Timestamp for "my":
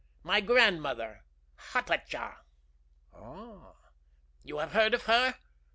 0.23-0.41